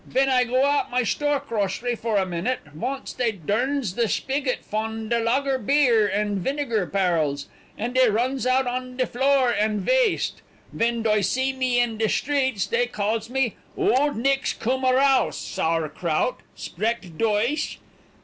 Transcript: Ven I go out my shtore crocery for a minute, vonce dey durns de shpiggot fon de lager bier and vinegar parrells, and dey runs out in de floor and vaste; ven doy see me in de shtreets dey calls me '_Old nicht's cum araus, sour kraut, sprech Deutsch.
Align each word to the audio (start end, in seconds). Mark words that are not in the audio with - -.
Ven 0.07 0.29
I 0.29 0.45
go 0.45 0.65
out 0.65 0.89
my 0.89 1.03
shtore 1.03 1.39
crocery 1.39 1.93
for 1.95 2.17
a 2.17 2.25
minute, 2.25 2.61
vonce 2.75 3.15
dey 3.15 3.33
durns 3.33 3.93
de 3.95 4.05
shpiggot 4.07 4.65
fon 4.65 5.07
de 5.09 5.19
lager 5.19 5.59
bier 5.59 6.07
and 6.07 6.39
vinegar 6.39 6.87
parrells, 6.87 7.45
and 7.77 7.93
dey 7.93 8.07
runs 8.09 8.47
out 8.47 8.65
in 8.65 8.97
de 8.97 9.05
floor 9.05 9.51
and 9.51 9.81
vaste; 9.81 10.41
ven 10.73 11.03
doy 11.03 11.21
see 11.21 11.53
me 11.53 11.79
in 11.79 11.99
de 11.99 12.07
shtreets 12.07 12.67
dey 12.71 12.87
calls 12.87 13.29
me 13.29 13.55
'_Old 13.77 14.15
nicht's 14.15 14.53
cum 14.53 14.81
araus, 14.85 15.35
sour 15.37 15.87
kraut, 15.87 16.39
sprech 16.57 17.15
Deutsch. 17.15 17.77